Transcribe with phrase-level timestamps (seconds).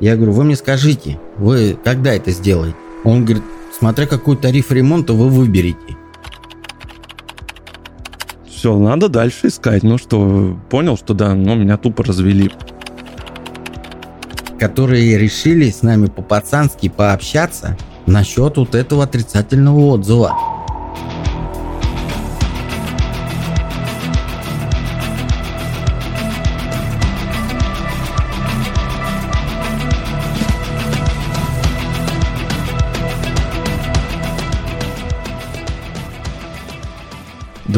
[0.00, 2.74] Я говорю, вы мне скажите, вы когда это сделаете?
[3.04, 3.44] Он говорит,
[3.78, 5.96] смотря какой тариф ремонта вы выберете.
[8.48, 9.82] Все, надо дальше искать.
[9.82, 12.50] Ну что, понял, что да, ну меня тупо развели.
[14.58, 17.76] Которые решили с нами по-пацански пообщаться
[18.06, 20.49] насчет вот этого отрицательного отзыва.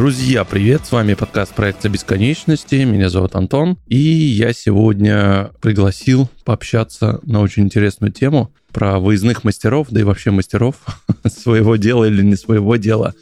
[0.03, 0.85] Друзья, привет!
[0.85, 2.75] С вами подкаст проекта бесконечности.
[2.75, 3.79] Меня зовут Антон.
[3.87, 10.33] И я сегодня пригласил пообщаться на очень интересную тему про выездных мастеров, да и вообще
[10.33, 10.75] мастеров
[11.29, 13.15] своего дела или не своего дела.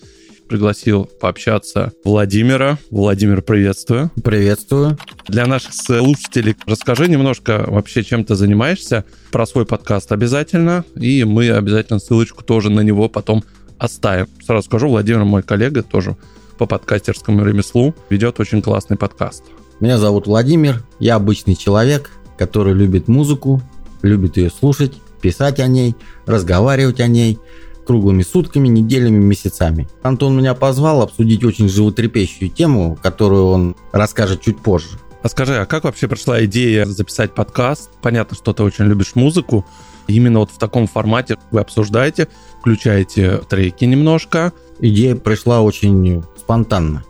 [0.48, 2.78] Пригласил пообщаться Владимира.
[2.90, 4.10] Владимир, приветствую.
[4.24, 4.96] Приветствую.
[5.28, 11.50] Для наших слушателей расскажи немножко вообще, чем ты занимаешься, про свой подкаст обязательно, и мы
[11.50, 13.44] обязательно ссылочку тоже на него потом
[13.76, 14.28] оставим.
[14.42, 16.16] Сразу скажу, Владимир мой коллега, тоже
[16.60, 19.44] по подкастерскому ремеслу, ведет очень классный подкаст.
[19.80, 23.62] Меня зовут Владимир, я обычный человек, который любит музыку,
[24.02, 27.38] любит ее слушать, писать о ней, разговаривать о ней
[27.86, 29.88] круглыми сутками, неделями, месяцами.
[30.02, 34.98] Антон меня позвал обсудить очень животрепещущую тему, которую он расскажет чуть позже.
[35.22, 37.90] А скажи, а как вообще пришла идея записать подкаст?
[38.02, 39.64] Понятно, что ты очень любишь музыку.
[40.08, 42.28] Именно вот в таком формате вы обсуждаете,
[42.60, 44.52] включаете треки немножко.
[44.80, 47.04] Идея пришла очень спонтанно.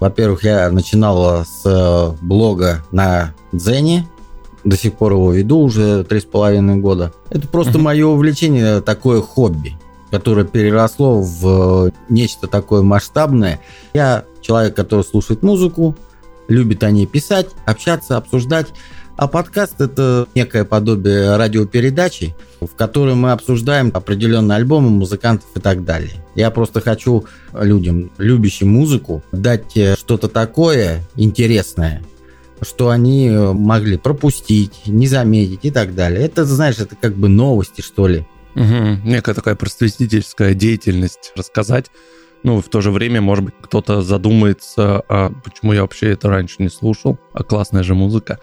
[0.00, 4.08] Во-первых, я начинал с э, блога на Дзене,
[4.64, 7.12] до сих пор его веду уже три с половиной года.
[7.28, 9.76] Это просто мое увлечение, такое хобби,
[10.10, 13.60] которое переросло в нечто такое масштабное.
[13.92, 15.94] Я человек, который слушает музыку,
[16.48, 18.68] любит о ней писать, общаться, обсуждать.
[19.16, 25.84] А подкаст это некое подобие радиопередачи, в которой мы обсуждаем определенные альбомы, музыкантов и так
[25.84, 26.12] далее.
[26.34, 32.02] Я просто хочу людям, любящим музыку, дать э, что-то такое интересное,
[32.60, 36.20] что они э, могли пропустить, не заметить и так далее.
[36.22, 38.26] Это, знаешь, это как бы новости, что ли.
[38.54, 39.08] Угу.
[39.08, 41.86] Некая такая просветительская деятельность рассказать.
[42.42, 46.56] Ну, в то же время, может быть, кто-то задумается, а почему я вообще это раньше
[46.58, 48.40] не слушал, а классная же музыка.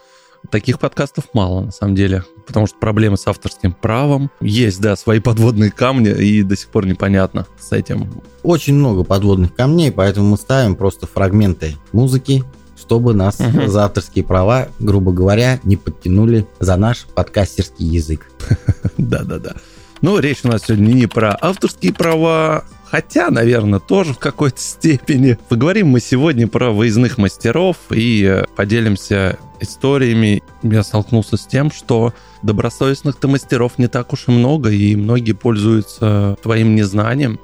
[0.50, 4.30] Таких подкастов мало, на самом деле, потому что проблемы с авторским правом.
[4.40, 8.24] Есть, да, свои подводные камни, и до сих пор непонятно с этим.
[8.44, 12.44] Очень много подводных камней, поэтому мы ставим просто фрагменты музыки,
[12.78, 13.68] чтобы нас угу.
[13.68, 18.30] за авторские права, грубо говоря, не подтянули за наш подкастерский язык.
[18.98, 19.56] Да-да-да.
[20.02, 25.36] Ну, речь у нас сегодня не про авторские права, хотя, наверное, тоже в какой-то степени.
[25.50, 30.44] Поговорим мы сегодня про выездных мастеров и э, поделимся историями.
[30.62, 36.38] Я столкнулся с тем, что добросовестных-то мастеров не так уж и много, и многие пользуются
[36.44, 37.40] твоим незнанием.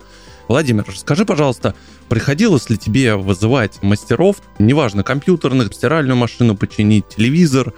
[0.48, 1.74] Владимир, скажи, пожалуйста,
[2.10, 7.74] приходилось ли тебе вызывать мастеров, неважно, компьютерных, стиральную машину починить, телевизор,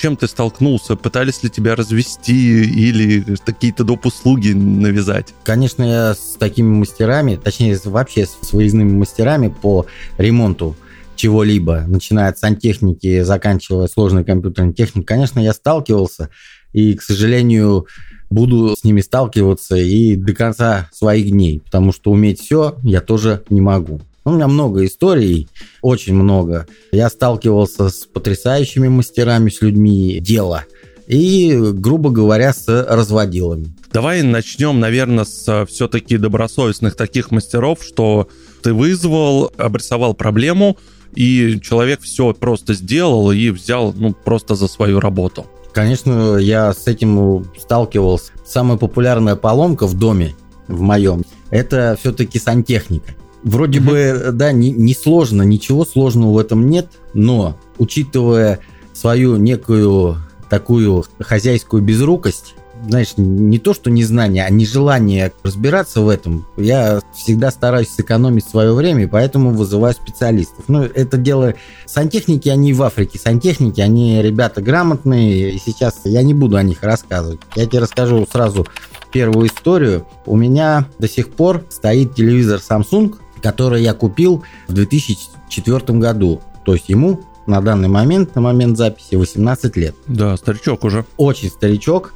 [0.00, 0.96] чем ты столкнулся?
[0.96, 4.06] Пытались ли тебя развести или какие-то доп.
[4.06, 5.34] услуги навязать?
[5.44, 9.84] Конечно, я с такими мастерами, точнее, вообще с выездными мастерами по
[10.16, 10.74] ремонту
[11.16, 16.30] чего-либо, начиная от сантехники, заканчивая сложной компьютерной техникой, конечно, я сталкивался,
[16.72, 17.86] и, к сожалению,
[18.30, 23.42] буду с ними сталкиваться и до конца своих дней, потому что уметь все я тоже
[23.50, 24.00] не могу.
[24.24, 25.48] У меня много историй,
[25.80, 26.66] очень много.
[26.92, 30.64] Я сталкивался с потрясающими мастерами, с людьми дела
[31.06, 33.74] и, грубо говоря, с разводилами.
[33.92, 38.28] Давай начнем, наверное, с все-таки добросовестных таких мастеров, что
[38.62, 40.78] ты вызвал, обрисовал проблему,
[41.14, 45.46] и человек все просто сделал и взял ну, просто за свою работу.
[45.72, 48.32] Конечно, я с этим сталкивался.
[48.46, 50.34] Самая популярная поломка в доме,
[50.68, 53.14] в моем, это все-таки сантехника.
[53.42, 58.60] Вроде бы, да, не, не сложно, ничего сложного в этом нет, но учитывая
[58.92, 60.16] свою некую
[60.50, 62.54] такую хозяйскую безрукость,
[62.86, 66.46] знаешь, не то, что незнание, а нежелание разбираться в этом.
[66.56, 70.64] Я всегда стараюсь сэкономить свое время, поэтому вызываю специалистов.
[70.68, 71.54] Ну, это дело...
[71.86, 73.18] Сантехники, они в Африке.
[73.18, 77.40] Сантехники, они ребята грамотные, и сейчас я не буду о них рассказывать.
[77.54, 78.66] Я тебе расскажу сразу
[79.12, 80.06] первую историю.
[80.24, 86.40] У меня до сих пор стоит телевизор Samsung, который я купил в 2004 году.
[86.64, 89.94] То есть ему на данный момент, на момент записи, 18 лет.
[90.06, 91.04] Да, старичок уже.
[91.16, 92.14] Очень старичок,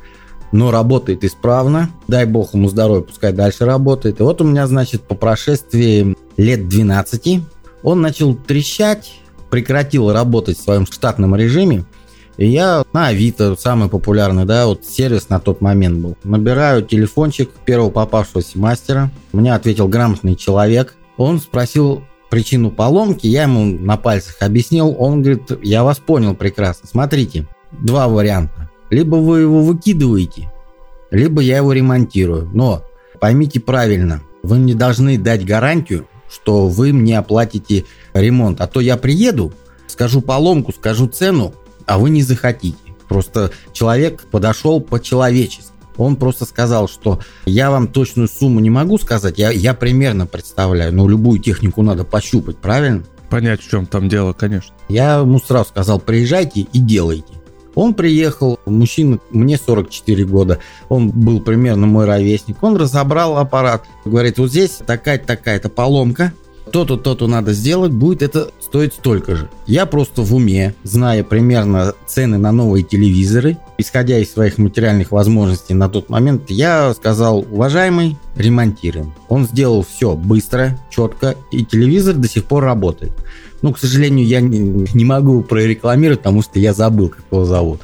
[0.53, 1.91] но работает исправно.
[2.07, 4.21] Дай бог ему здоровья, пускай дальше работает.
[4.21, 7.41] И вот у меня, значит, по прошествии лет 12
[7.83, 9.13] он начал трещать,
[9.51, 11.85] прекратил работать в своем штатном режиме.
[12.37, 16.17] И я на Авито, самый популярный, да, вот сервис на тот момент был.
[16.25, 19.11] Набираю телефончик первого попавшегося мастера.
[19.33, 20.95] Мне ответил грамотный человек.
[21.17, 24.97] Он спросил причину поломки, я ему на пальцах объяснил.
[24.99, 26.89] Он говорит, я вас понял прекрасно.
[26.89, 28.71] Смотрите, два варианта.
[28.91, 30.53] Либо вы его выкидываете,
[31.11, 32.51] либо я его ремонтирую.
[32.53, 32.83] Но
[33.21, 38.61] поймите правильно, вы мне должны дать гарантию, что вы мне оплатите ремонт.
[38.61, 39.53] А то я приеду,
[39.87, 41.55] скажу поломку, скажу цену,
[41.87, 42.77] а вы не захотите.
[43.09, 45.74] Просто человек подошел по-человечески.
[45.97, 50.93] Он просто сказал, что я вам точную сумму не могу сказать, я, я примерно представляю,
[50.93, 53.05] но любую технику надо пощупать, правильно?
[53.31, 54.75] Понять, в чем там дело, конечно.
[54.89, 57.33] Я ему сразу сказал, приезжайте и делайте.
[57.75, 60.59] Он приехал, мужчина, мне 44 года,
[60.89, 66.33] он был примерно мой ровесник, он разобрал аппарат, говорит, вот здесь такая-то такая-то поломка,
[66.71, 69.49] то-то, то-то надо сделать, будет это стоить столько же.
[69.67, 75.75] Я просто в уме, зная примерно цены на новые телевизоры, исходя из своих материальных возможностей
[75.75, 79.13] на тот момент, я сказал, уважаемый, ремонтируем.
[79.29, 83.13] Он сделал все быстро, четко, и телевизор до сих пор работает.
[83.63, 87.81] Ну, к сожалению, я не, не могу прорекламировать, потому что я забыл, как его зовут.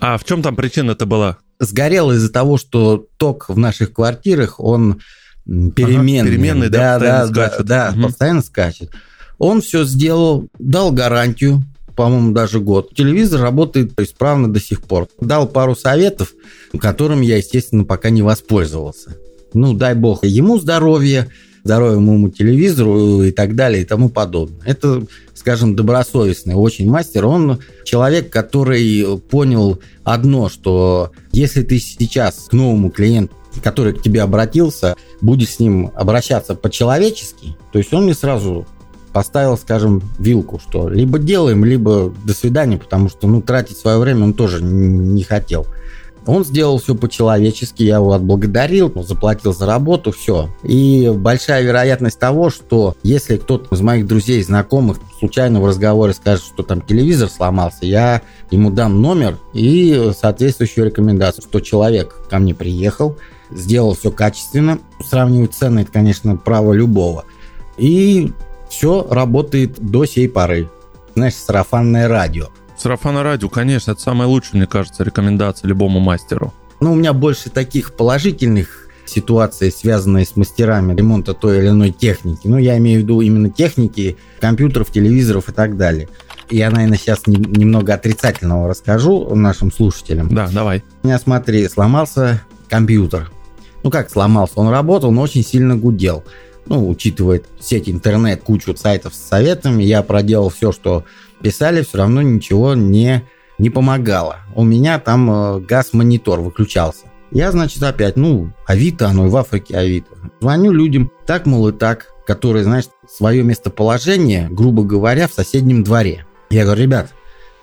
[0.00, 1.38] А в чем там причина-то была?
[1.60, 5.00] Сгорел из-за того, что ток в наших квартирах, он
[5.46, 6.20] переменный.
[6.20, 7.66] Ага, переменный, да, да, да, скачет.
[7.66, 8.02] да, угу.
[8.06, 8.90] постоянно скачет.
[9.38, 11.62] Он все сделал, дал гарантию,
[11.96, 12.94] по-моему, даже год.
[12.94, 15.08] Телевизор работает исправно до сих пор.
[15.20, 16.32] Дал пару советов,
[16.78, 19.16] которым я, естественно, пока не воспользовался.
[19.52, 21.28] Ну, дай бог ему здоровья,
[21.62, 24.60] здоровья моему телевизору и так далее и тому подобное.
[24.64, 25.04] Это,
[25.34, 27.26] скажем, добросовестный очень мастер.
[27.26, 34.22] Он человек, который понял одно, что если ты сейчас к новому клиенту который к тебе
[34.22, 38.66] обратился, будет с ним обращаться по-человечески, то есть он мне сразу
[39.14, 44.24] поставил, скажем, вилку, что либо делаем, либо до свидания, потому что, ну, тратить свое время
[44.24, 45.66] он тоже не хотел.
[46.26, 50.48] Он сделал все по-человечески, я его отблагодарил, ну, заплатил за работу, все.
[50.62, 56.44] И большая вероятность того, что если кто-то из моих друзей, знакомых случайно в разговоре скажет,
[56.44, 62.54] что там телевизор сломался, я ему дам номер и соответствующую рекомендацию, что человек ко мне
[62.54, 63.18] приехал,
[63.50, 64.78] сделал все качественно.
[65.04, 67.24] Сравнивать цены, это, конечно, право любого.
[67.76, 68.32] И
[68.68, 70.68] все работает до сей поры.
[71.14, 72.48] Знаешь, сарафанное радио.
[72.76, 76.52] Сарафанное радио, конечно, это самая лучшая, мне кажется, рекомендация любому мастеру.
[76.80, 82.48] Ну, у меня больше таких положительных ситуаций, связанных с мастерами ремонта той или иной техники.
[82.48, 86.08] Ну, я имею в виду именно техники, компьютеров, телевизоров и так далее.
[86.50, 90.28] Я, наверное, сейчас не, немного отрицательного расскажу нашим слушателям.
[90.34, 90.82] Да, давай.
[91.02, 92.42] У меня, смотри, сломался
[92.74, 93.30] компьютер
[93.84, 96.24] ну как сломался, он работал, но очень сильно гудел.
[96.66, 101.04] Ну, учитывая сеть интернет, кучу сайтов с советами, я проделал все, что
[101.42, 103.22] писали, все равно ничего не,
[103.58, 104.38] не помогало.
[104.54, 107.04] У меня там э, газ-монитор выключался.
[107.30, 110.16] Я, значит, опять, ну, Авито, оно и в Африке Авито.
[110.40, 116.24] Звоню людям, так, мол, и так, которые, знаешь, свое местоположение, грубо говоря, в соседнем дворе.
[116.48, 117.12] Я говорю, ребят,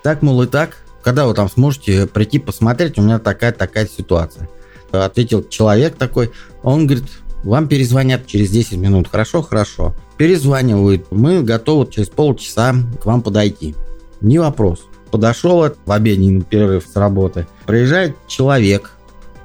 [0.04, 4.48] так, мол, и так, когда вы там сможете прийти посмотреть, у меня такая-такая ситуация
[4.92, 6.30] ответил человек такой,
[6.62, 7.08] он говорит,
[7.44, 9.08] вам перезвонят через 10 минут.
[9.10, 9.94] Хорошо, хорошо.
[10.16, 11.10] Перезванивают.
[11.10, 13.74] Мы готовы через полчаса к вам подойти.
[14.20, 14.86] Не вопрос.
[15.10, 17.46] Подошел в обеденный перерыв с работы.
[17.66, 18.92] Приезжает человек,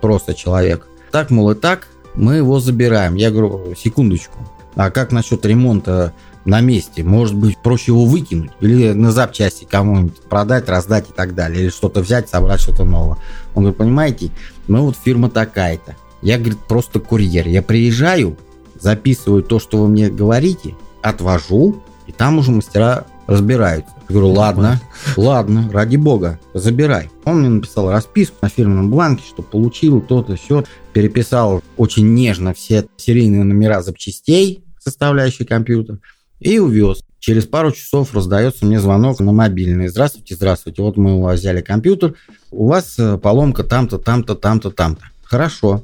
[0.01, 0.87] просто человек.
[1.11, 3.15] Так, мол, и так, мы его забираем.
[3.15, 4.37] Я говорю, секундочку.
[4.75, 6.13] А как насчет ремонта
[6.47, 7.03] на месте?
[7.03, 8.51] Может быть, проще его выкинуть?
[8.61, 11.63] Или на запчасти кому-нибудь продать, раздать и так далее?
[11.63, 13.17] Или что-то взять, собрать что-то новое?
[13.53, 14.31] Он говорит, понимаете,
[14.67, 15.95] мы вот фирма такая-то.
[16.21, 17.47] Я, говорит, просто курьер.
[17.47, 18.37] Я приезжаю,
[18.79, 23.91] записываю то, что вы мне говорите, отвожу, и там уже мастера разбираются.
[24.09, 24.81] Я говорю, ладно,
[25.17, 27.11] ладно, ради бога, забирай.
[27.25, 30.63] Он мне написал расписку на фирменном бланке, что получил то-то, все.
[30.93, 35.99] Переписал очень нежно все серийные номера запчастей, составляющие компьютер,
[36.39, 37.01] и увез.
[37.19, 39.87] Через пару часов раздается мне звонок на мобильный.
[39.87, 40.81] Здравствуйте, здравствуйте.
[40.81, 42.13] Вот мы у вас взяли компьютер.
[42.51, 45.03] У вас э, поломка там-то, там-то, там-то, там-то.
[45.23, 45.83] Хорошо.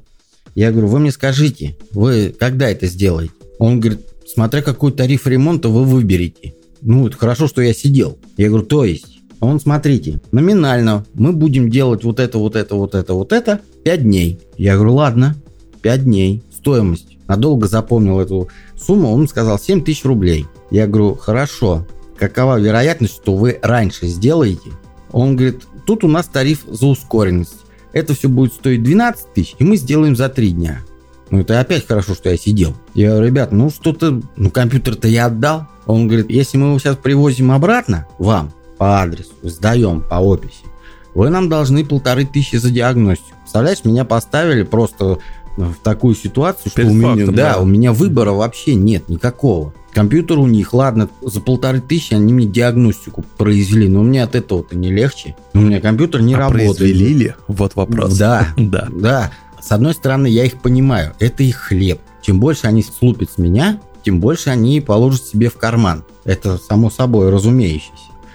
[0.56, 3.34] Я говорю, вы мне скажите, вы когда это сделаете?
[3.58, 6.54] Он говорит, смотря какой тариф ремонта вы выберете.
[6.82, 8.18] Ну, это хорошо, что я сидел.
[8.38, 9.20] Я говорю, то есть?
[9.40, 14.04] Он, смотрите, номинально мы будем делать вот это, вот это, вот это, вот это 5
[14.04, 14.40] дней.
[14.58, 15.36] Я говорю, ладно,
[15.82, 16.44] 5 дней.
[16.56, 17.13] Стоимость.
[17.28, 19.14] Надолго запомнил эту сумму.
[19.14, 20.48] Он сказал 7 тысяч рублей.
[20.72, 21.86] Я говорю, хорошо,
[22.18, 24.72] какова вероятность, что вы раньше сделаете?
[25.12, 27.62] Он говорит, тут у нас тариф за ускоренность.
[27.92, 30.80] Это все будет стоить 12 тысяч, и мы сделаем за 3 дня.
[31.30, 32.76] Ну, это опять хорошо, что я сидел.
[32.94, 35.68] Я говорю, ребят, ну что-то, ну компьютер-то я отдал.
[35.86, 40.66] Он говорит, если мы его сейчас привозим обратно вам по адресу, сдаем по описи,
[41.16, 43.36] вы нам должны полторы тысячи за диагностику.
[43.42, 45.20] Представляешь, меня поставили просто
[45.58, 47.60] в такую ситуацию, что у меня, фактом, да, да.
[47.60, 49.74] у меня выбора вообще нет никакого.
[49.92, 54.76] Компьютер у них, ладно, за полторы тысячи они мне диагностику произвели, но мне от этого-то
[54.76, 55.36] не легче.
[55.54, 56.78] У меня компьютер не А работает.
[56.78, 57.34] произвели ли?
[57.48, 58.18] Вот вопрос.
[58.18, 58.88] Да, Да.
[58.92, 59.32] да.
[59.62, 62.00] С одной стороны, я их понимаю, это их хлеб.
[62.22, 66.04] Чем больше они слупят с меня, тем больше они положат себе в карман.
[66.26, 67.92] Это само собой разумеющееся.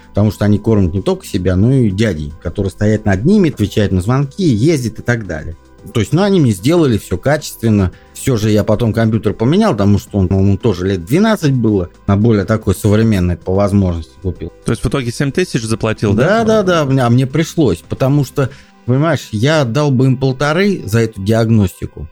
[0.09, 3.91] Потому что они кормят не только себя, но и дядей, которые стоят над ними, отвечают
[3.91, 5.55] на звонки, ездят и так далее.
[5.93, 7.91] То есть, ну, они мне сделали все качественно.
[8.13, 11.89] Все же я потом компьютер поменял, потому что он, ему тоже лет 12 было.
[12.07, 14.51] На более такой современный по возможности купил.
[14.65, 16.63] То есть в итоге 7 тысяч заплатил, Да, да?
[16.63, 18.49] да, да, а мне пришлось, потому что,
[18.85, 22.09] понимаешь, я отдал бы им полторы за эту диагностику,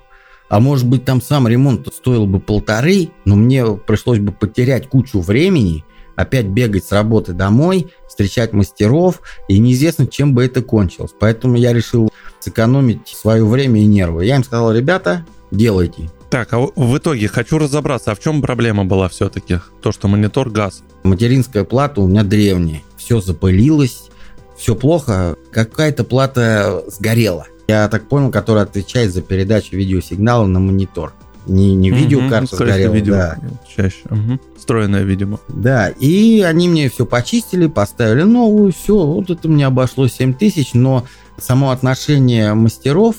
[0.50, 5.20] а может быть там сам ремонт стоил бы полторы, но мне пришлось бы потерять кучу
[5.20, 5.84] времени,
[6.16, 11.12] опять бегать с работы домой, встречать мастеров, и неизвестно, чем бы это кончилось.
[11.20, 12.10] Поэтому я решил
[12.40, 14.26] сэкономить свое время и нервы.
[14.26, 16.10] Я им сказал, ребята, делайте.
[16.30, 19.60] Так, а в итоге хочу разобраться, а в чем проблема была все-таки?
[19.82, 20.84] То, что монитор газ.
[21.04, 22.82] Материнская плата у меня древняя.
[22.98, 24.10] Все запылилось,
[24.58, 25.38] все плохо.
[25.52, 27.48] Какая-то плата сгорела.
[27.68, 31.14] Я так понял, которая отвечает за передачу видеосигнала на монитор.
[31.48, 33.38] Не, не Мгм, видеокарта всего, сгорела, видео да.
[33.76, 34.02] Чаще.
[34.10, 34.40] Мгм.
[34.58, 35.40] Встроенная, видимо.
[35.48, 40.74] Да, и они мне все почистили, поставили новую, все, вот это мне обошлось 7 тысяч,
[40.74, 41.06] но
[41.38, 43.16] само отношение мастеров,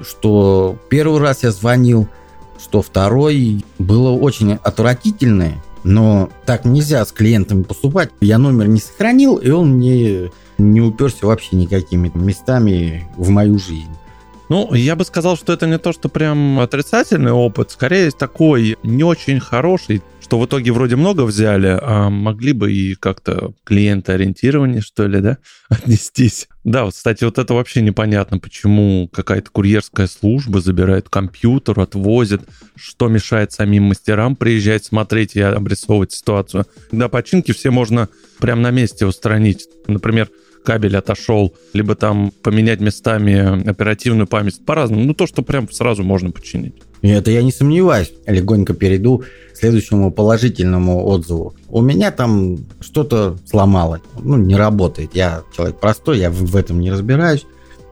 [0.00, 2.08] что первый раз я звонил,
[2.60, 8.10] что второй, было очень отвратительное, но так нельзя с клиентами поступать.
[8.20, 13.90] Я номер не сохранил, и он мне не уперся вообще никакими местами в мою жизнь.
[14.48, 19.04] Ну, я бы сказал, что это не то, что прям отрицательный опыт, скорее такой не
[19.04, 25.06] очень хороший, что в итоге вроде много взяли, а могли бы и как-то клиентоориентирование, что
[25.06, 25.38] ли, да,
[25.68, 26.48] отнестись.
[26.64, 32.42] Да, вот, кстати, вот это вообще непонятно, почему какая-то курьерская служба забирает компьютер, отвозит,
[32.74, 36.66] что мешает самим мастерам приезжать, смотреть и обрисовывать ситуацию.
[36.90, 39.66] До починки все можно прямо на месте устранить.
[39.86, 40.28] Например,
[40.64, 45.04] кабель отошел, либо там поменять местами оперативную память по-разному.
[45.04, 46.74] Ну, то, что прям сразу можно починить.
[47.02, 48.12] И это я не сомневаюсь.
[48.26, 49.18] Легонько перейду
[49.52, 51.54] к следующему положительному отзыву.
[51.68, 54.02] У меня там что-то сломалось.
[54.20, 55.10] Ну, не работает.
[55.14, 57.46] Я человек простой, я в этом не разбираюсь.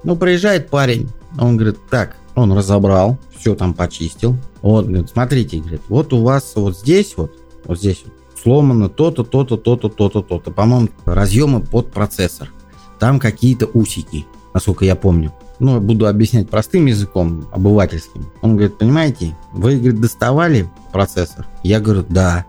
[0.04, 1.08] Ну, приезжает парень,
[1.38, 4.37] он говорит, так, он разобрал, все там почистил.
[4.62, 7.32] Вот, говорит, смотрите, говорит, вот у вас вот здесь вот,
[7.64, 10.50] вот здесь вот сломано то-то, то-то, то-то, то-то, то-то.
[10.50, 12.52] По-моему, разъемы под процессор.
[12.98, 15.32] Там какие-то усики, насколько я помню.
[15.58, 18.26] Ну, я буду объяснять простым языком, обывательским.
[18.42, 21.46] Он говорит, понимаете, вы, говорит, доставали процессор?
[21.62, 22.44] Я говорю, да.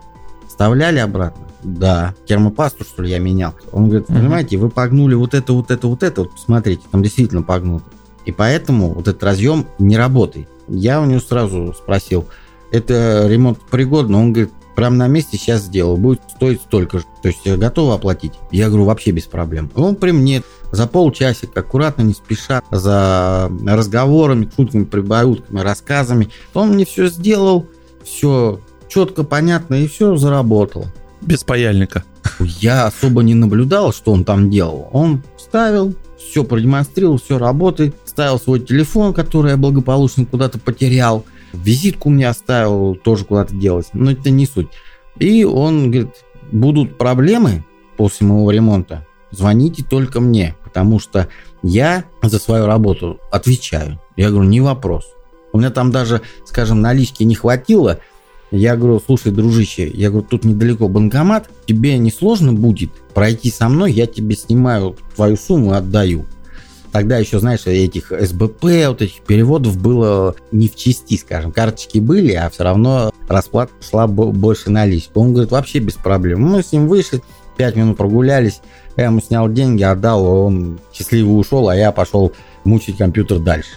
[0.47, 1.45] Вставляли обратно?
[1.63, 2.13] Да.
[2.25, 3.53] Термопасту, что ли, я менял?
[3.71, 6.21] Он говорит, понимаете, вы погнули вот это, вот это, вот это.
[6.21, 7.85] Вот посмотрите, там действительно погнуто.
[8.25, 10.49] И поэтому вот этот разъем не работает.
[10.67, 12.25] Я у него сразу спросил,
[12.71, 14.19] это ремонт пригодно?
[14.19, 17.05] Он говорит, прям на месте сейчас сделал, будет стоить столько же.
[17.23, 18.33] То есть готовы оплатить?
[18.51, 19.71] Я говорю, вообще без проблем.
[19.73, 26.29] Он при мне за полчасика, аккуратно, не спеша, за разговорами, шутками, прибаутками, рассказами.
[26.53, 27.65] Он мне все сделал,
[28.03, 30.93] все четко, понятно, и все заработало.
[31.21, 32.03] Без паяльника.
[32.39, 34.89] Я особо не наблюдал, что он там делал.
[34.93, 37.95] Он вставил, все продемонстрировал, все работает.
[38.05, 41.25] Ставил свой телефон, который я благополучно куда-то потерял.
[41.63, 43.87] Визитку мне оставил, тоже куда-то делать.
[43.93, 44.69] Но это не суть.
[45.19, 46.15] И он говорит,
[46.51, 47.65] будут проблемы
[47.97, 51.27] после моего ремонта, звоните только мне, потому что
[51.63, 53.99] я за свою работу отвечаю.
[54.15, 55.05] Я говорю, не вопрос.
[55.53, 57.99] У меня там даже, скажем, налички не хватило.
[58.51, 63.67] Я говорю, слушай, дружище, я говорю, тут недалеко банкомат, тебе не сложно будет пройти со
[63.67, 66.25] мной, я тебе снимаю твою сумму и отдаю.
[66.91, 71.51] Тогда еще, знаешь, этих СБП, вот этих переводов было не в части, скажем.
[71.51, 75.11] Карточки были, а все равно расплата шла бо- больше налички.
[75.15, 76.41] Он говорит, вообще без проблем.
[76.41, 77.21] Мы с ним вышли,
[77.57, 78.61] пять минут прогулялись,
[78.95, 82.31] я ему снял деньги, отдал, он счастливо ушел, а я пошел
[82.63, 83.69] мучить компьютер дальше.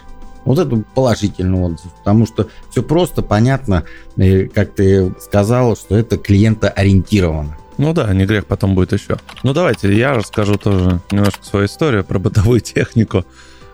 [0.44, 3.84] Вот это положительный отзыв, потому что все просто, понятно,
[4.16, 7.58] и как ты сказал, что это клиентоориентировано.
[7.80, 9.16] Ну да, не грех потом будет еще.
[9.42, 13.24] Ну давайте, я расскажу тоже немножко свою историю про бытовую технику.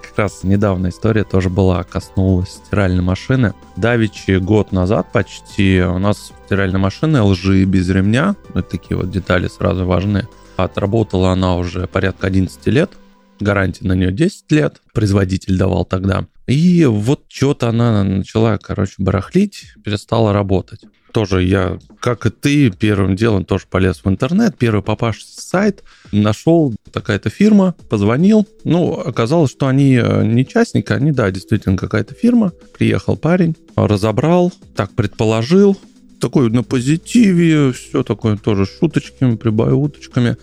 [0.00, 3.52] Как раз недавно история тоже была, коснулась стиральной машины.
[3.74, 9.48] Давичи год назад почти у нас стиральная машина LG без ремня, вот такие вот детали
[9.48, 10.28] сразу важны.
[10.56, 12.92] Отработала она уже порядка 11 лет,
[13.40, 16.28] гарантия на нее 10 лет, производитель давал тогда.
[16.46, 20.82] И вот что-то она начала, короче, барахлить, перестала работать.
[21.12, 25.82] Тоже я, как и ты, первым делом тоже полез в интернет, первый попавшийся сайт,
[26.12, 28.46] нашел такая-то фирма, позвонил.
[28.64, 32.52] Ну, оказалось, что они э, не частники, они, да, действительно какая-то фирма.
[32.76, 35.76] Приехал парень, разобрал, так предположил,
[36.20, 40.36] такой на позитиве, все такое тоже шуточками, прибауточками.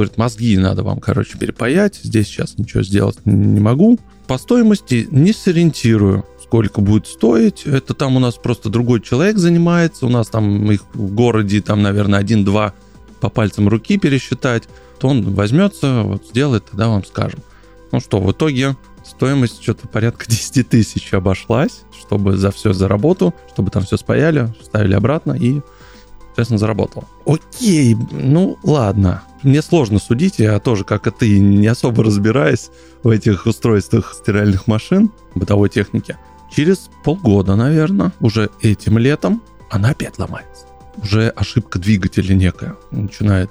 [0.00, 2.00] Говорит, мозги надо вам, короче, перепаять.
[2.02, 3.98] Здесь сейчас ничего сделать не могу.
[4.26, 7.62] По стоимости не сориентирую сколько будет стоить.
[7.64, 10.04] Это там у нас просто другой человек занимается.
[10.04, 12.74] У нас там их в городе, там, наверное, один-два
[13.20, 14.64] по пальцам руки пересчитать.
[14.98, 17.38] То он возьмется, вот сделает, тогда вам скажем.
[17.92, 23.32] Ну что, в итоге стоимость что-то порядка 10 тысяч обошлась, чтобы за все за работу,
[23.52, 25.60] чтобы там все спаяли, ставили обратно и,
[26.44, 27.04] соответственно, заработало.
[27.26, 29.22] Окей, ну ладно.
[29.42, 32.70] Мне сложно судить, я тоже, как и ты, не особо разбираюсь
[33.02, 36.16] в этих устройствах стиральных машин, бытовой техники.
[36.54, 40.66] Через полгода, наверное, уже этим летом, она опять ломается.
[41.02, 43.50] Уже ошибка двигателя некая начинает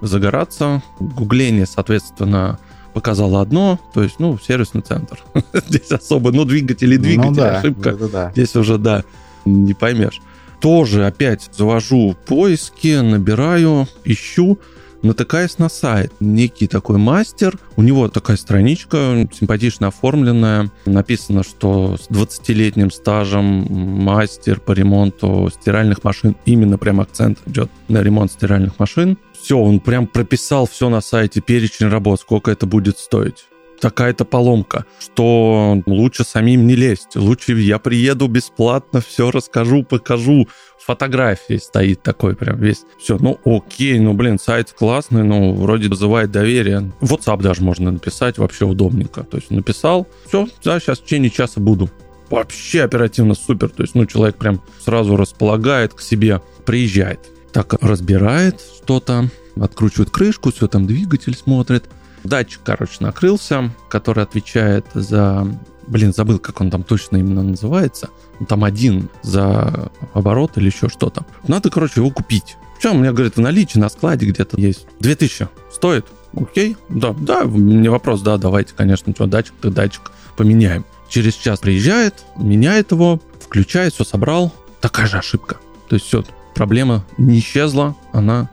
[0.00, 0.82] загораться.
[1.00, 2.58] Гугление, соответственно,
[2.94, 5.18] показало одно, то есть, ну, сервисный центр.
[5.52, 7.92] Здесь особо, ну, двигатель и ну двигатель, ну, да, ошибка.
[7.92, 8.30] Да, да.
[8.32, 9.04] Здесь уже, да,
[9.44, 10.20] не поймешь.
[10.60, 14.58] Тоже опять завожу поиски, набираю, ищу
[15.02, 16.12] натыкаясь на сайт.
[16.20, 20.70] Некий такой мастер, у него такая страничка симпатично оформленная.
[20.86, 26.36] Написано, что с 20-летним стажем мастер по ремонту стиральных машин.
[26.44, 29.18] Именно прям акцент идет на ремонт стиральных машин.
[29.40, 33.46] Все, он прям прописал все на сайте, перечень работ, сколько это будет стоить
[33.80, 40.48] такая-то поломка, что лучше самим не лезть, лучше я приеду бесплатно, все расскажу, покажу,
[40.88, 42.84] фотографии стоит такой прям весь.
[42.98, 46.92] Все, ну окей, ну блин, сайт классный, ну вроде вызывает доверие.
[47.02, 49.22] WhatsApp даже можно написать, вообще удобненько.
[49.24, 51.90] То есть написал, все, да, сейчас в течение часа буду.
[52.30, 53.68] Вообще оперативно супер.
[53.68, 57.20] То есть, ну, человек прям сразу располагает к себе, приезжает.
[57.52, 59.30] Так разбирает что-то,
[59.60, 61.84] откручивает крышку, все там двигатель смотрит.
[62.28, 65.46] Датчик, короче, накрылся, который отвечает за
[65.88, 68.10] Блин, забыл, как он там точно именно называется.
[68.46, 71.24] Там один за оборот или еще что-то.
[71.46, 72.56] Надо, короче, его купить.
[72.78, 74.86] Что, мне говорит, в наличии на складе где-то есть.
[75.00, 76.06] 2000 стоит.
[76.36, 80.84] Окей, да, да, не вопрос, да, давайте, конечно, что, датчик, то датчик поменяем.
[81.08, 84.52] Через час приезжает, меняет его, включает, все собрал.
[84.82, 85.56] Такая же ошибка.
[85.88, 86.22] То есть все,
[86.54, 88.50] проблема не исчезла, она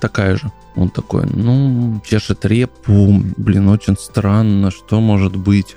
[0.00, 0.50] такая же.
[0.74, 5.76] Он такой, ну, чешет репу, блин, очень странно, что может быть.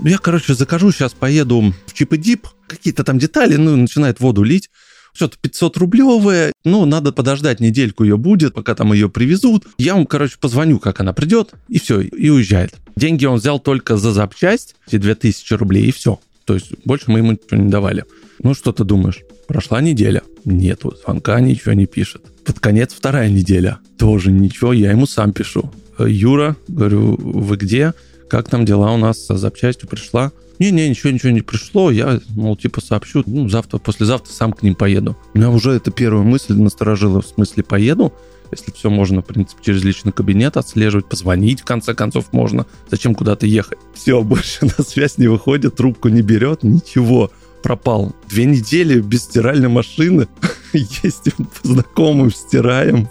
[0.00, 4.42] Я, короче, закажу, сейчас поеду в Чип и Дип, какие-то там детали, ну, начинает воду
[4.42, 4.70] лить.
[5.12, 9.64] Что-то 500 рублевое, ну, надо подождать, недельку ее будет, пока там ее привезут.
[9.78, 12.74] Я вам, короче, позвоню, как она придет, и все, и уезжает.
[12.96, 16.18] Деньги он взял только за запчасть, эти 2000 рублей, и все.
[16.44, 18.04] То есть больше мы ему ничего не давали.
[18.42, 19.22] Ну, что ты думаешь?
[19.46, 20.22] Прошла неделя.
[20.44, 22.22] Нету, звонка ничего не пишет.
[22.44, 23.78] Под конец вторая неделя.
[23.98, 25.70] Тоже ничего, я ему сам пишу.
[25.98, 27.94] Юра, говорю, вы где?
[28.28, 30.32] как там дела у нас с запчастью пришла.
[30.58, 34.74] Не-не, ничего, ничего не пришло, я, мол, типа сообщу, ну, завтра, послезавтра сам к ним
[34.74, 35.16] поеду.
[35.34, 38.12] У меня уже эта первая мысль насторожила, в смысле поеду,
[38.50, 42.66] если все можно, в принципе, через личный кабинет отслеживать, позвонить, в конце концов, можно.
[42.88, 43.78] Зачем куда-то ехать?
[43.94, 47.30] Все, больше на связь не выходит, трубку не берет, ничего.
[47.64, 48.14] Пропал.
[48.28, 50.28] Две недели без стиральной машины.
[50.74, 53.08] Ездим по знакомым, стираем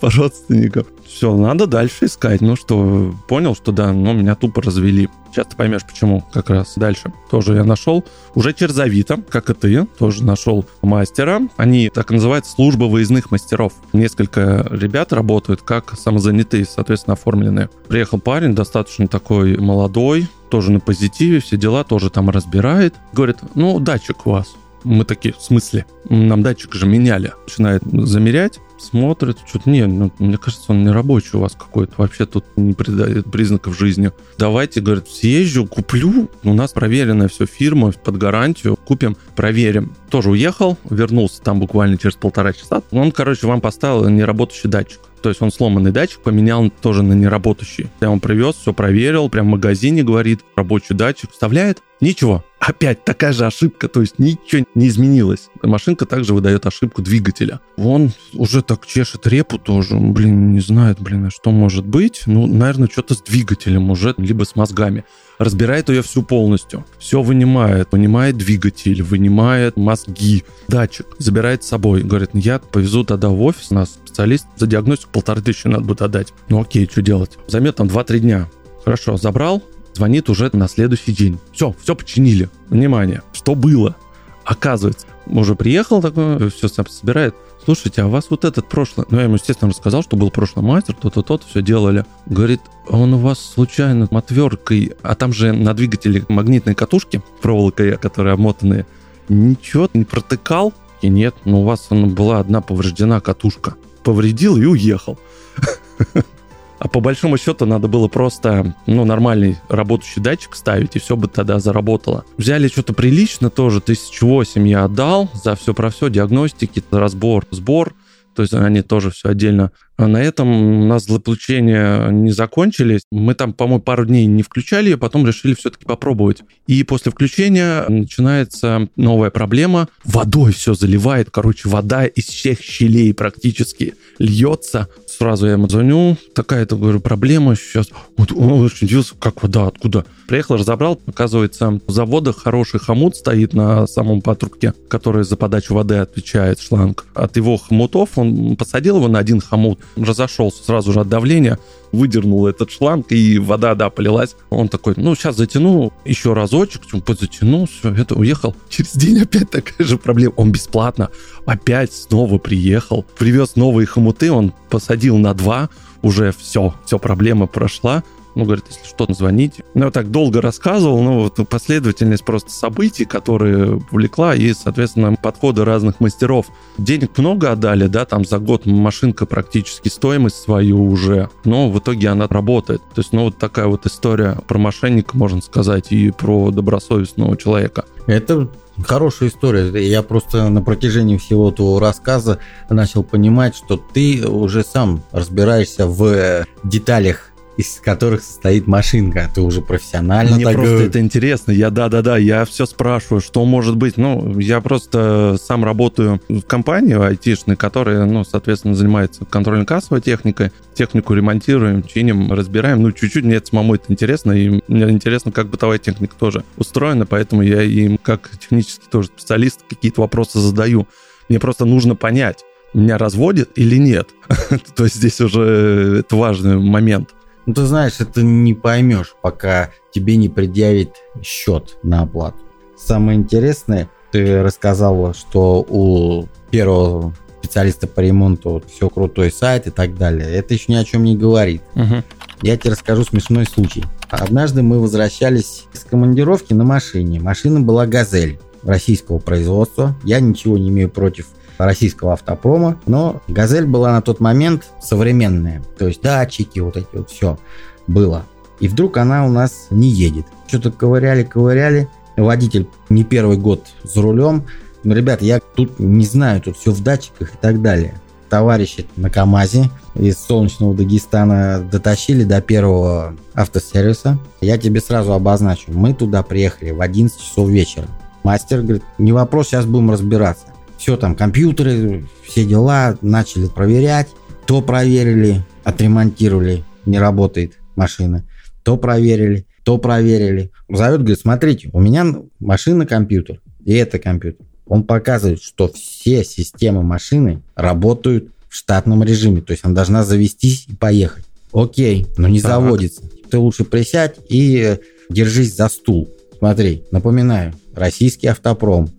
[0.00, 0.84] по родственникам
[1.16, 2.42] все, надо дальше искать.
[2.42, 5.08] Ну что, понял, что да, но меня тупо развели.
[5.32, 7.12] Сейчас ты поймешь, почему как раз дальше.
[7.30, 8.04] Тоже я нашел
[8.34, 11.40] уже через Авито, как и ты, тоже нашел мастера.
[11.56, 13.72] Они так называют служба выездных мастеров.
[13.94, 17.70] Несколько ребят работают как самозанятые, соответственно, оформленные.
[17.88, 22.94] Приехал парень, достаточно такой молодой, тоже на позитиве, все дела, тоже там разбирает.
[23.12, 24.54] Говорит, ну, датчик у вас.
[24.84, 25.86] Мы такие, в смысле?
[26.08, 27.32] Нам датчик же меняли.
[27.46, 32.26] Начинает замерять смотрит, что-то, не, ну, мне кажется, он не рабочий у вас какой-то, вообще
[32.26, 34.12] тут не придает признаков жизни.
[34.38, 39.92] Давайте, говорит, съезжу, куплю, у нас проверенная все фирма под гарантию, купим, проверим.
[40.10, 42.82] Тоже уехал, вернулся там буквально через полтора часа.
[42.90, 45.00] Он, короче, вам поставил неработающий датчик.
[45.22, 47.88] То есть он сломанный датчик поменял тоже на неработающий.
[48.00, 51.82] Я ему привез, все проверил, прям в магазине говорит, рабочий датчик вставляет.
[52.00, 55.48] Ничего, опять такая же ошибка, то есть ничего не изменилось.
[55.62, 57.60] Машинка также выдает ошибку двигателя.
[57.76, 62.22] Он уже так чешет репу тоже, блин, не знает, блин, а что может быть.
[62.26, 65.04] Ну, наверное, что-то с двигателем уже, либо с мозгами.
[65.38, 66.86] Разбирает ее всю полностью.
[66.98, 72.02] Все вынимает, вынимает двигатель, вынимает мозги, датчик, забирает с собой.
[72.02, 76.02] Говорит, я повезу тогда в офис, у нас специалист за диагностику полторы тысячи надо будет
[76.02, 76.32] отдать.
[76.48, 77.38] Ну окей, что делать?
[77.48, 78.48] Займет там 2-3 дня.
[78.84, 79.62] Хорошо, забрал,
[79.96, 81.38] звонит уже на следующий день.
[81.52, 82.48] Все, все починили.
[82.68, 83.96] Внимание, что было?
[84.44, 87.34] Оказывается, уже приехал такой, все собирает.
[87.64, 89.06] Слушайте, а у вас вот этот прошлый...
[89.10, 92.04] Ну, я ему, естественно, рассказал, что был прошлый мастер, то-то, то-то, все делали.
[92.26, 94.92] Говорит, а он у вас случайно отверткой...
[95.02, 98.86] А там же на двигателе магнитные катушки, проволокой, которые обмотанные,
[99.28, 100.72] ничего не протыкал?
[101.02, 103.74] И нет, ну у вас была одна повреждена катушка.
[104.04, 105.18] Повредил и уехал.
[106.78, 111.28] А по большому счету надо было просто, ну, нормальный работающий датчик ставить, и все бы
[111.28, 112.24] тогда заработало.
[112.36, 117.94] Взяли что-то прилично тоже, тысячу восемь я отдал за все про все, диагностики, разбор, сбор.
[118.34, 123.02] То есть они тоже все отдельно а на этом у нас злоключения не закончились.
[123.10, 126.42] Мы там, по-моему, пару дней не включали, а потом решили все-таки попробовать.
[126.66, 129.88] И после включения начинается новая проблема.
[130.04, 131.30] Водой все заливает.
[131.30, 134.88] Короче, вода из всех щелей практически льется.
[135.06, 136.16] Сразу я ему звоню.
[136.34, 137.88] Такая-то, говорю, проблема сейчас.
[138.16, 140.04] Вот он удивился, как вода, откуда?
[140.26, 141.00] Приехал, разобрал.
[141.06, 147.06] Оказывается, в заводах хороший хомут стоит на самом патрубке, который за подачу воды отвечает, шланг.
[147.14, 151.58] От его хомутов он посадил его на один хомут, разошелся сразу же от давления,
[151.92, 154.36] выдернул этот шланг, и вода, да, полилась.
[154.50, 156.82] Он такой, ну, сейчас затяну еще разочек,
[157.18, 158.54] затянул, все, это, уехал.
[158.68, 160.34] Через день опять такая же проблема.
[160.36, 161.10] Он бесплатно
[161.46, 165.70] опять снова приехал, привез новые хомуты, он посадил на два,
[166.02, 168.02] уже все, все, проблема прошла.
[168.36, 169.64] Ну, говорит, если что, звоните.
[169.72, 175.64] Ну, я так долго рассказывал, ну, вот последовательность просто событий, которые влекла, и, соответственно, подходы
[175.64, 176.46] разных мастеров.
[176.76, 182.08] Денег много отдали, да, там за год машинка практически стоимость свою уже, но в итоге
[182.08, 182.82] она работает.
[182.94, 187.86] То есть, ну, вот такая вот история про мошенника, можно сказать, и про добросовестного человека.
[188.06, 188.50] Это
[188.84, 189.70] хорошая история.
[189.82, 196.44] Я просто на протяжении всего твоего рассказа начал понимать, что ты уже сам разбираешься в
[196.62, 199.30] деталях из которых состоит машинка.
[199.34, 200.54] Ты уже профессионально Мне так...
[200.54, 201.52] просто это интересно.
[201.52, 203.96] Я да-да-да, я все спрашиваю, что может быть.
[203.96, 210.52] Ну, я просто сам работаю в компании айтишной, которая, ну, соответственно, занимается контрольно-кассовой техникой.
[210.74, 212.82] Технику ремонтируем, чиним, разбираем.
[212.82, 214.32] Ну, чуть-чуть мне это самому это интересно.
[214.32, 219.60] И мне интересно, как бытовая техника тоже устроена, поэтому я им как технический тоже специалист
[219.68, 220.86] какие-то вопросы задаю.
[221.28, 224.10] Мне просто нужно понять, меня разводят или нет.
[224.76, 227.10] То есть здесь уже это важный момент.
[227.46, 232.38] Ну, ты знаешь, это не поймешь, пока тебе не предъявит счет на оплату.
[232.76, 239.96] Самое интересное, ты рассказала, что у первого специалиста по ремонту все крутой сайт и так
[239.96, 240.28] далее.
[240.28, 241.62] Это еще ни о чем не говорит.
[241.74, 242.02] Угу.
[242.42, 243.84] Я тебе расскажу смешной случай.
[244.10, 247.20] Однажды мы возвращались с командировки на машине.
[247.20, 249.96] Машина была «Газель» российского производства.
[250.04, 251.26] Я ничего не имею против
[251.58, 257.10] российского автопрома, но «Газель» была на тот момент современная, то есть датчики, вот эти вот
[257.10, 257.38] все
[257.86, 258.24] было.
[258.60, 260.26] И вдруг она у нас не едет.
[260.46, 261.88] Что-то ковыряли, ковыряли.
[262.16, 264.46] Водитель не первый год за рулем.
[264.82, 268.00] Но, ребят, я тут не знаю, тут все в датчиках и так далее.
[268.30, 274.18] Товарищи на КАМАЗе из солнечного Дагестана дотащили до первого автосервиса.
[274.40, 275.72] Я тебе сразу обозначу.
[275.72, 277.86] Мы туда приехали в 11 часов вечера.
[278.24, 280.46] Мастер говорит, не вопрос, сейчас будем разбираться
[280.78, 284.08] все там, компьютеры, все дела, начали проверять.
[284.46, 288.24] То проверили, отремонтировали, не работает машина.
[288.62, 290.52] То проверили, то проверили.
[290.68, 292.06] Зовет, говорит, смотрите, у меня
[292.38, 294.46] машина компьютер, и это компьютер.
[294.66, 299.40] Он показывает, что все системы машины работают в штатном режиме.
[299.40, 301.24] То есть она должна завестись и поехать.
[301.52, 302.52] Окей, но не так.
[302.52, 303.02] заводится.
[303.30, 304.76] Ты лучше присядь и
[305.08, 306.08] держись за стул.
[306.38, 308.90] Смотри, напоминаю, российский автопром.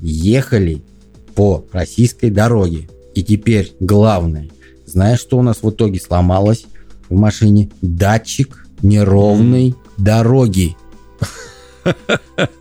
[0.00, 0.82] Ехали
[1.34, 2.88] по российской дороге.
[3.14, 4.48] И теперь главное,
[4.86, 6.66] знаешь, что у нас в итоге сломалось
[7.08, 7.70] в машине?
[7.82, 10.76] Датчик неровной дороги.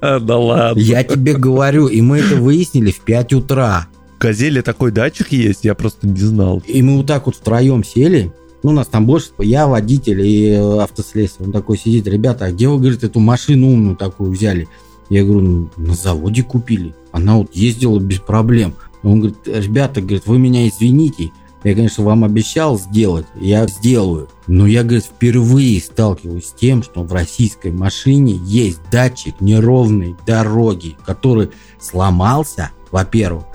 [0.01, 0.79] Да ладно.
[0.79, 3.87] Я тебе говорю, и мы это выяснили в 5 утра.
[4.17, 6.63] В Газели такой датчик есть, я просто не знал.
[6.67, 10.53] И мы вот так вот втроем сели, ну, у нас там больше, я водитель и
[10.53, 11.47] автослесарь.
[11.47, 14.67] Он такой сидит, ребята, а где вы, говорит, эту машину умную такую взяли?
[15.09, 16.93] Я говорю, ну, на заводе купили.
[17.11, 18.75] Она вот ездила без проблем.
[19.03, 21.31] Он говорит, ребята, говорит, вы меня извините,
[21.63, 24.29] я, конечно, вам обещал сделать, я сделаю.
[24.47, 30.95] Но я, говорит, впервые сталкиваюсь с тем, что в российской машине есть датчик неровной дороги,
[31.05, 33.45] который сломался, во-первых.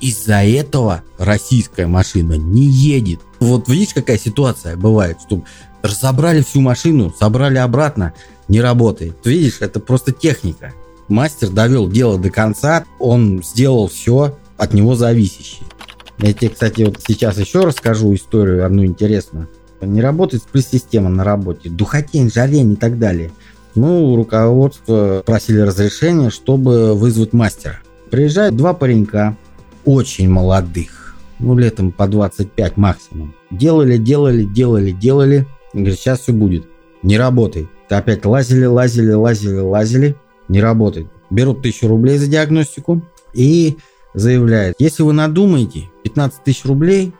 [0.00, 3.20] Из-за этого российская машина не едет.
[3.40, 5.42] Вот видишь, какая ситуация бывает, что
[5.82, 8.12] разобрали всю машину, собрали обратно,
[8.48, 9.16] не работает.
[9.24, 10.74] Видишь, это просто техника
[11.08, 15.66] мастер довел дело до конца, он сделал все от него зависящее.
[16.18, 19.48] Я тебе, кстати, вот сейчас еще расскажу историю одну интересную.
[19.80, 23.32] Не работает сплит-система на работе, духотень, жарень и так далее.
[23.74, 27.80] Ну, руководство просили разрешения, чтобы вызвать мастера.
[28.10, 29.36] Приезжают два паренька,
[29.84, 33.34] очень молодых, ну, летом по 25 максимум.
[33.50, 35.46] Делали, делали, делали, делали.
[35.72, 36.64] Говорит, сейчас все будет.
[37.02, 37.68] Не работает.
[37.88, 40.16] Опять лазили, лазили, лазили, лазили.
[40.48, 41.08] Не работает.
[41.30, 43.02] Берут тысячу рублей за диагностику
[43.32, 43.76] и
[44.14, 47.12] заявляют, если вы надумаете 15 тысяч рублей,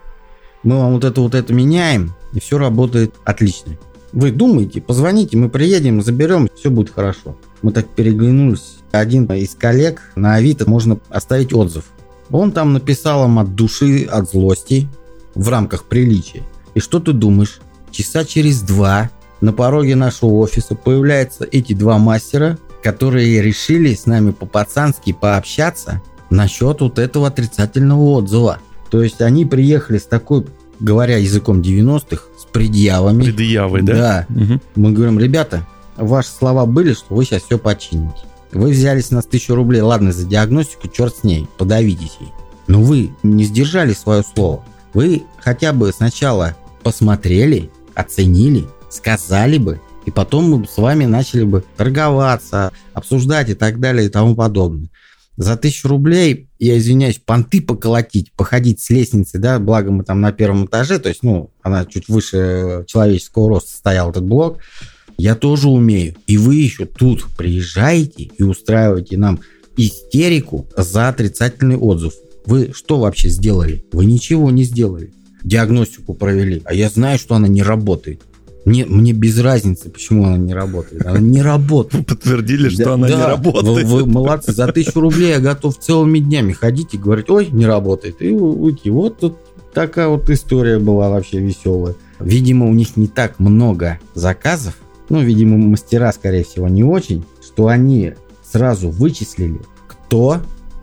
[0.62, 3.76] мы вам вот это вот это меняем, и все работает отлично.
[4.12, 7.36] Вы думаете, позвоните, мы приедем, заберем, все будет хорошо.
[7.62, 8.76] Мы так переглянулись.
[8.92, 11.84] Один из коллег на Авито можно оставить отзыв.
[12.30, 14.88] Он там написал им от души, от злости,
[15.34, 16.42] в рамках приличия.
[16.74, 17.60] И что ты думаешь?
[17.90, 19.10] Часа через два
[19.40, 26.82] на пороге нашего офиса появляются эти два мастера, которые решили с нами по-пацански пообщаться насчет
[26.82, 28.58] вот этого отрицательного отзыва.
[28.90, 30.44] То есть они приехали с такой,
[30.80, 33.24] говоря языком 90-х, с предъявами.
[33.24, 34.26] Предъявы, да?
[34.28, 34.42] Да.
[34.42, 34.60] Угу.
[34.74, 35.66] Мы говорим, ребята,
[35.96, 38.18] ваши слова были, что вы сейчас все почините.
[38.52, 42.32] Вы взялись на тысячу рублей, ладно, за диагностику, черт с ней, подавитесь ей.
[42.66, 44.62] Но вы не сдержали свое слово.
[44.92, 51.64] Вы хотя бы сначала посмотрели, оценили, сказали бы, и потом мы с вами начали бы
[51.76, 54.88] торговаться, обсуждать и так далее и тому подобное.
[55.36, 60.30] За тысячу рублей, я извиняюсь, понты поколотить, походить с лестницы, да, благо мы там на
[60.30, 64.58] первом этаже, то есть, ну, она чуть выше человеческого роста стоял этот блок,
[65.18, 66.14] я тоже умею.
[66.26, 69.40] И вы еще тут приезжаете и устраиваете нам
[69.76, 72.14] истерику за отрицательный отзыв.
[72.46, 73.84] Вы что вообще сделали?
[73.92, 75.12] Вы ничего не сделали.
[75.42, 78.22] Диагностику провели, а я знаю, что она не работает.
[78.64, 81.04] Мне, мне без разницы, почему она не работает.
[81.04, 81.94] Она не работает.
[81.94, 83.86] Вы подтвердили, что да, она да, не работает.
[83.86, 84.52] Вы, вы молодцы.
[84.52, 88.22] За тысячу рублей я готов целыми днями ходить и говорить, ой, не работает.
[88.22, 88.90] И уйти.
[88.90, 89.36] Вот тут
[89.74, 91.94] такая вот история была вообще веселая.
[92.20, 94.74] Видимо, у них не так много заказов.
[95.10, 97.24] Ну, видимо, мастера, скорее всего, не очень.
[97.42, 100.40] Что они сразу вычислили, кто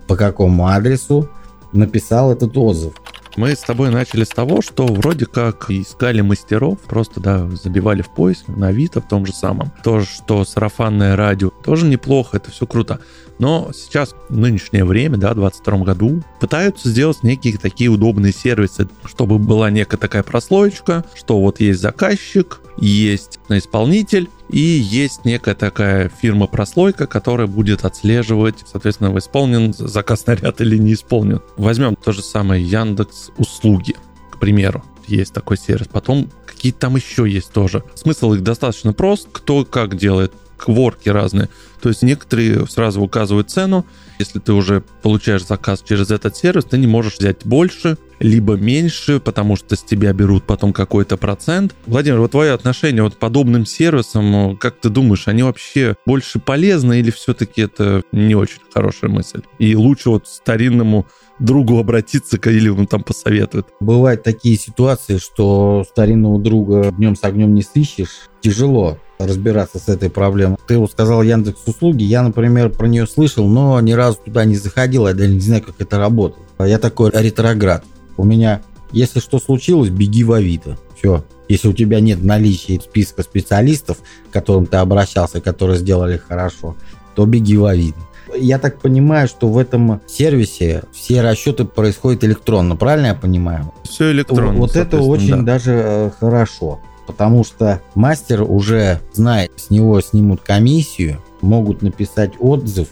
[0.08, 1.30] по какому адресу
[1.74, 2.94] написал этот отзыв.
[3.38, 8.14] Мы с тобой начали с того, что вроде как искали мастеров, просто, да, забивали в
[8.14, 9.72] поиск на Авито в том же самом.
[9.84, 13.00] То, что сарафанное радио, тоже неплохо, это все круто.
[13.42, 18.88] Но сейчас, в нынешнее время, да, в 2022 году, пытаются сделать некие такие удобные сервисы,
[19.04, 26.12] чтобы была некая такая прослоечка, что вот есть заказчик, есть исполнитель, и есть некая такая
[26.22, 31.42] фирма-прослойка, которая будет отслеживать, соответственно, исполнен заказ снаряд или не исполнен.
[31.58, 33.96] Возьмем то же самое Яндекс услуги,
[34.30, 35.88] к примеру есть такой сервис.
[35.88, 37.84] Потом какие-то там еще есть тоже.
[37.96, 39.28] Смысл их достаточно прост.
[39.32, 41.50] Кто как делает кворки разные.
[41.82, 43.86] То есть некоторые сразу указывают цену.
[44.20, 49.20] Если ты уже получаешь заказ через этот сервис, ты не можешь взять больше, либо меньше,
[49.20, 51.74] потому что с тебя берут потом какой-то процент.
[51.88, 57.10] Владимир, вот твое отношение вот подобным сервисам, как ты думаешь, они вообще больше полезны или
[57.10, 59.42] все-таки это не очень хорошая мысль?
[59.58, 61.08] И лучше вот старинному
[61.40, 63.66] другу обратиться или он там посоветует?
[63.80, 68.30] Бывают такие ситуации, что старинного друга днем с огнем не сыщешь.
[68.42, 70.58] Тяжело разбираться с этой проблемой.
[70.68, 74.56] Ты вот сказал Яндекс услуги, я, например, про нее слышал, но ни разу туда не
[74.56, 76.44] заходил, я даже не знаю, как это работает.
[76.60, 77.84] Я такой ретроград.
[78.18, 80.78] У меня, если что случилось, беги в Авито.
[80.96, 81.24] Все.
[81.50, 83.98] Если у тебя нет наличия списка специалистов,
[84.30, 86.76] к которым ты обращался, которые сделали хорошо,
[87.16, 88.00] то беги в Авито.
[88.38, 93.74] Я так понимаю, что в этом сервисе все расчеты происходят электронно, правильно я понимаю?
[93.84, 94.60] Все электронно.
[94.60, 95.56] Вот это очень да.
[95.56, 96.80] даже э, хорошо
[97.12, 102.88] потому что мастер уже знает, с него снимут комиссию, могут написать отзыв,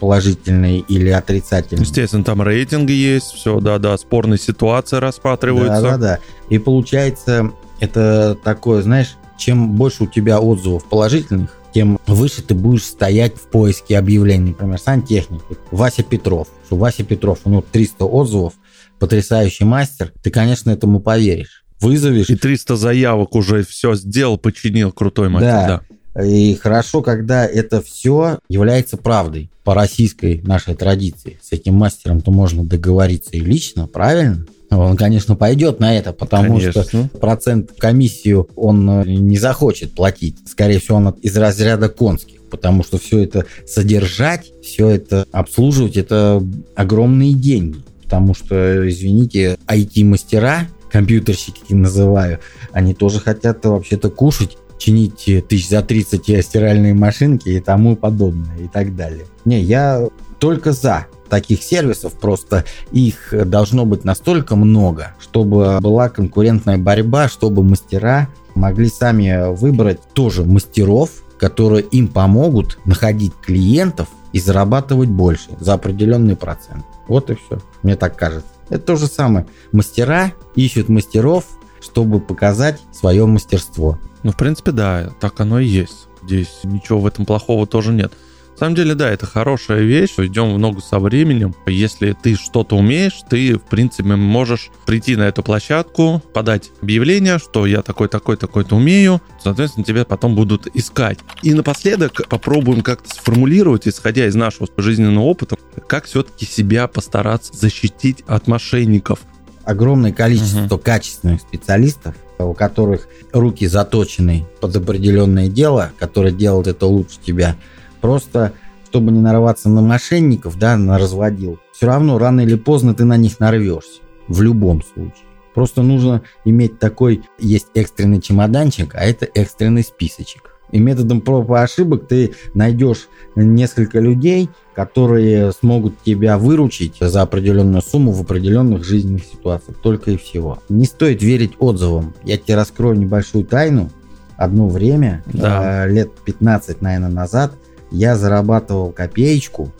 [0.00, 1.82] положительный или отрицательный.
[1.82, 5.82] Естественно, там рейтинги есть, все, да-да, спорные ситуации рассматриваются.
[5.82, 6.18] Да-да-да.
[6.48, 12.84] И получается, это такое, знаешь, чем больше у тебя отзывов положительных, тем выше ты будешь
[12.84, 14.48] стоять в поиске объявлений.
[14.48, 16.48] Например, сантехник, Вася Петров.
[16.66, 18.54] Что Вася Петров, у него 300 отзывов,
[18.98, 22.30] потрясающий мастер, ты, конечно, этому поверишь вызовешь.
[22.30, 25.48] И 300 заявок уже все сделал, починил, крутой мастер.
[25.48, 25.80] Да.
[26.14, 26.24] да.
[26.24, 31.38] И хорошо, когда это все является правдой по российской нашей традиции.
[31.42, 34.44] С этим мастером-то можно договориться и лично, правильно?
[34.70, 36.82] Он, конечно, пойдет на это, потому конечно.
[36.84, 40.36] что процент комиссию он э, не захочет платить.
[40.46, 46.40] Скорее всего, он из разряда конских, потому что все это содержать, все это обслуживать, это
[46.76, 47.78] огромные деньги.
[48.04, 52.40] Потому что, извините, IT-мастера компьютерщики называю,
[52.72, 58.68] они тоже хотят вообще-то кушать, чинить тысяч за 30 стиральные машинки и тому подобное и
[58.68, 59.26] так далее.
[59.44, 66.78] Не, я только за таких сервисов, просто их должно быть настолько много, чтобы была конкурентная
[66.78, 75.08] борьба, чтобы мастера могли сами выбрать тоже мастеров, которые им помогут находить клиентов и зарабатывать
[75.08, 76.84] больше за определенный процент.
[77.06, 78.48] Вот и все, мне так кажется.
[78.70, 79.46] Это то же самое.
[79.72, 81.44] Мастера ищут мастеров,
[81.80, 83.98] чтобы показать свое мастерство.
[84.22, 86.08] Ну, в принципе, да, так оно и есть.
[86.22, 88.12] Здесь ничего в этом плохого тоже нет.
[88.60, 91.54] На самом деле, да, это хорошая вещь, идем в ногу со временем.
[91.64, 97.64] Если ты что-то умеешь, ты, в принципе, можешь прийти на эту площадку, подать объявление, что
[97.64, 101.20] я такой-такой, такой-то умею, соответственно, тебя потом будут искать.
[101.42, 108.22] И напоследок попробуем как-то сформулировать, исходя из нашего жизненного опыта, как все-таки себя постараться защитить
[108.26, 109.20] от мошенников.
[109.64, 110.84] Огромное количество угу.
[110.84, 117.56] качественных специалистов, у которых руки заточены под определенное дело, которое делает это лучше тебя,
[118.00, 118.52] Просто,
[118.88, 123.16] чтобы не нарваться на мошенников, да, на разводил, все равно рано или поздно ты на
[123.16, 124.00] них нарвешься.
[124.28, 125.26] В любом случае.
[125.54, 130.50] Просто нужно иметь такой, есть экстренный чемоданчик, а это экстренный списочек.
[130.70, 137.82] И методом проб и ошибок ты найдешь несколько людей, которые смогут тебя выручить за определенную
[137.82, 139.78] сумму в определенных жизненных ситуациях.
[139.82, 140.62] Только и всего.
[140.68, 142.14] Не стоит верить отзывам.
[142.24, 143.90] Я тебе раскрою небольшую тайну.
[144.36, 145.86] Одно время, да.
[145.86, 147.52] э, лет 15, наверное, назад,
[147.90, 149.72] я зарабатывал копеечку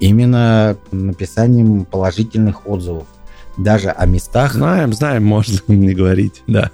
[0.00, 3.06] именно написанием положительных отзывов.
[3.56, 4.54] Даже о местах...
[4.54, 6.70] Знаем, знаем, можно не говорить, да.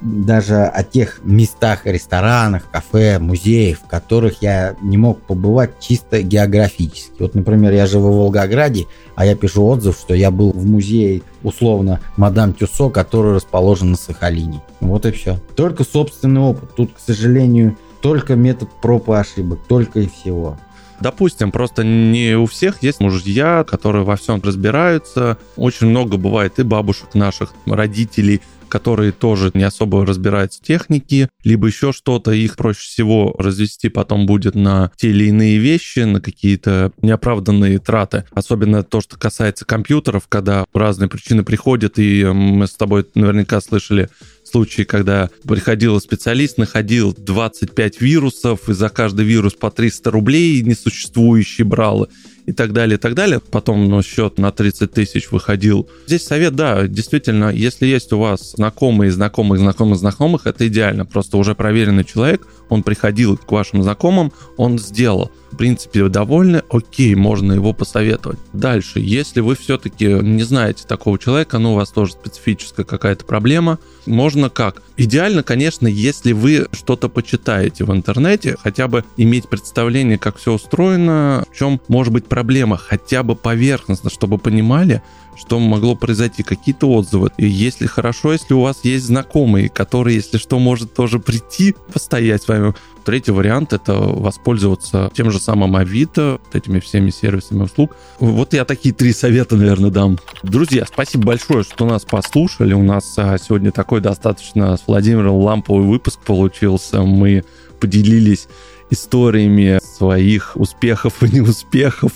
[0.00, 7.12] Даже о тех местах, ресторанах, кафе, музеях, в которых я не мог побывать чисто географически.
[7.18, 11.20] Вот, например, я живу в Волгограде, а я пишу отзыв, что я был в музее,
[11.42, 14.62] условно, Мадам Тюсо, который расположен на Сахалине.
[14.80, 15.38] Вот и все.
[15.54, 16.74] Только собственный опыт.
[16.74, 20.58] Тут, к сожалению, только метод проб и ошибок, только и всего.
[21.00, 25.38] Допустим, просто не у всех есть мужья, которые во всем разбираются.
[25.56, 31.66] Очень много бывает и бабушек наших, родителей, которые тоже не особо разбираются в технике, либо
[31.66, 36.92] еще что-то, их проще всего развести потом будет на те или иные вещи, на какие-то
[37.02, 38.24] неоправданные траты.
[38.30, 44.08] Особенно то, что касается компьютеров, когда разные причины приходят, и мы с тобой наверняка слышали
[44.44, 51.64] случаи, когда приходил специалист, находил 25 вирусов, и за каждый вирус по 300 рублей несуществующий
[51.64, 52.08] брал
[52.50, 53.40] и так далее, и так далее.
[53.40, 55.88] Потом ну, счет на 30 тысяч выходил.
[56.06, 61.06] Здесь совет, да, действительно, если есть у вас знакомые, знакомых, знакомых, знакомых, это идеально.
[61.06, 65.30] Просто уже проверенный человек, он приходил к вашим знакомым, он сделал.
[65.50, 68.38] В принципе, довольны, окей, можно его посоветовать.
[68.52, 73.78] Дальше, если вы все-таки не знаете такого человека, но у вас тоже специфическая какая-то проблема,
[74.06, 74.82] можно как?
[74.96, 81.44] Идеально, конечно, если вы что-то почитаете в интернете, хотя бы иметь представление, как все устроено,
[81.50, 85.02] в чем может быть проблема, хотя бы поверхностно, чтобы понимали,
[85.36, 87.30] что могло произойти, какие-то отзывы.
[87.38, 92.42] И если хорошо, если у вас есть знакомые, которые, если что, может тоже прийти, постоять
[92.42, 92.74] с вами.
[93.04, 97.96] Третий вариант— это воспользоваться тем же самым Авито, вот этими всеми сервисами услуг.
[98.18, 100.18] Вот я такие три совета, наверное, дам.
[100.42, 102.74] Друзья, спасибо большое, что нас послушали.
[102.74, 107.02] У нас а, сегодня такой достаточно с Владимиром ламповый выпуск получился.
[107.02, 107.44] Мы
[107.80, 108.48] поделились
[108.90, 112.12] историями своих успехов и неуспехов,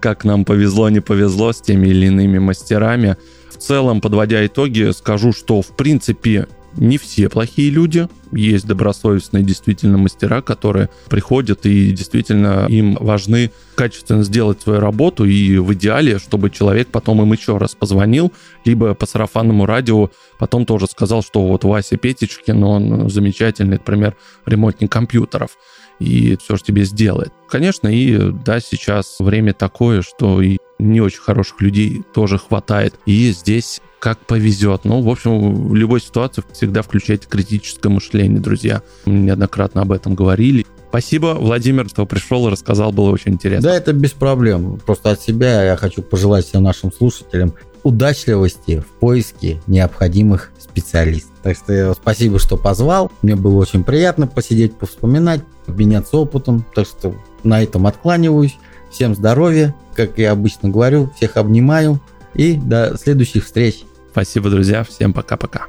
[0.00, 3.16] как нам повезло, не повезло с теми или иными мастерами.
[3.50, 6.46] В целом, подводя итоги, скажу, что в принципе
[6.78, 8.08] не все плохие люди.
[8.32, 15.58] Есть добросовестные действительно мастера, которые приходят и действительно им важны качественно сделать свою работу и
[15.58, 18.32] в идеале, чтобы человек потом им еще раз позвонил,
[18.64, 24.90] либо по сарафанному радио потом тоже сказал, что вот Вася Петечкин, он замечательный, например, ремонтник
[24.90, 25.52] компьютеров
[25.98, 27.32] и все же тебе сделает.
[27.48, 32.94] Конечно, и да, сейчас время такое, что и не очень хороших людей тоже хватает.
[33.06, 34.84] И здесь как повезет.
[34.84, 38.82] Ну, в общем, в любой ситуации всегда включайте критическое мышление, друзья.
[39.06, 40.66] Мы неоднократно об этом говорили.
[40.88, 43.70] Спасибо, Владимир, что пришел и рассказал, было очень интересно.
[43.70, 44.80] Да, это без проблем.
[44.86, 51.32] Просто от себя я хочу пожелать всем нашим слушателям удачливости в поиске необходимых специалистов.
[51.42, 53.12] Так что спасибо, что позвал.
[53.22, 56.64] Мне было очень приятно посидеть, повспоминать, обменяться опытом.
[56.74, 58.56] Так что на этом откланиваюсь.
[58.90, 62.00] Всем здоровья, как я обычно говорю, всех обнимаю
[62.34, 63.84] и до следующих встреч.
[64.10, 65.66] Спасибо, друзья, всем пока-пока.